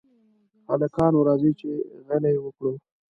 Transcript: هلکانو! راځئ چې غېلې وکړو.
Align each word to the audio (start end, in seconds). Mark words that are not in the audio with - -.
هلکانو! 0.69 1.19
راځئ 1.27 1.51
چې 1.59 1.69
غېلې 2.05 2.33
وکړو. 2.41 2.73